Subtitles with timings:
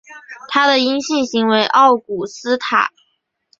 [0.47, 2.89] 它的阴性型为奥古斯塔。